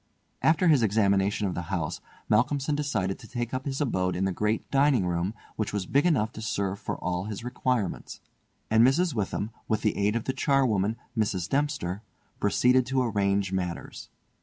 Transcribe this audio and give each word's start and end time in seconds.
After 0.41 0.67
his 0.67 0.81
examination 0.81 1.45
of 1.45 1.53
the 1.53 1.61
house, 1.69 2.01
Malcolmson 2.27 2.73
decided 2.75 3.19
to 3.19 3.27
take 3.27 3.53
up 3.53 3.65
his 3.65 3.79
abode 3.79 4.15
in 4.15 4.25
the 4.25 4.31
great 4.31 4.67
dining 4.71 5.05
room, 5.05 5.35
which 5.57 5.71
was 5.73 5.85
big 5.85 6.07
enough 6.07 6.31
to 6.31 6.41
serve 6.41 6.79
for 6.79 6.97
all 6.97 7.25
his 7.25 7.43
requirements; 7.43 8.19
and 8.71 8.83
Mrs. 8.83 9.13
Witham, 9.13 9.51
with 9.67 9.83
the 9.83 9.95
aid 9.95 10.15
of 10.15 10.23
the 10.23 10.33
charwoman, 10.33 10.95
Mrs. 11.15 11.47
Dempster, 11.47 12.01
proceeded 12.39 12.83
to 12.87 13.03
arrange 13.03 13.51
matters. 13.53 14.09